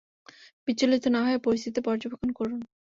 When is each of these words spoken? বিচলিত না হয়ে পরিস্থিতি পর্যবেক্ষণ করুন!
বিচলিত 0.67 1.03
না 1.07 1.21
হয়ে 1.25 1.43
পরিস্থিতি 1.45 1.79
পর্যবেক্ষণ 1.87 2.29
করুন! 2.33 2.59